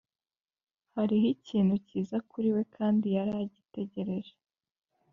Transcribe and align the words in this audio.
hariho 0.95 1.25
ikintu 1.35 1.73
kiza 1.87 2.17
kuri 2.29 2.49
we 2.55 2.63
kandi 2.75 3.05
yari 3.15 3.31
agitegereje, 3.43 4.33